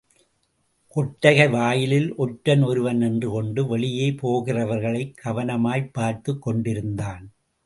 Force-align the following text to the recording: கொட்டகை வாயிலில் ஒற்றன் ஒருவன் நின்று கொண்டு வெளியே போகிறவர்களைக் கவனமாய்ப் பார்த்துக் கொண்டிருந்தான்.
கொட்டகை 0.95 1.49
வாயிலில் 1.49 2.15
ஒற்றன் 2.15 2.63
ஒருவன் 2.63 2.97
நின்று 2.97 3.29
கொண்டு 3.29 3.67
வெளியே 3.67 4.09
போகிறவர்களைக் 4.09 5.13
கவனமாய்ப் 5.25 5.89
பார்த்துக் 5.93 6.41
கொண்டிருந்தான். 6.41 7.31